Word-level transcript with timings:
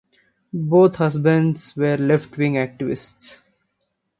Both 0.51 0.95
husbands 0.95 1.75
were 1.75 1.95
left 1.95 2.35
wing 2.35 2.53
activists. 2.55 3.37